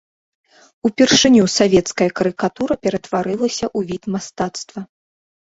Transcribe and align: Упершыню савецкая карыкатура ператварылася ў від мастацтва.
Упершыню 0.87 1.43
савецкая 1.57 2.07
карыкатура 2.21 2.73
ператварылася 2.87 3.63
ў 3.77 3.93
від 3.93 4.03
мастацтва. 4.17 4.79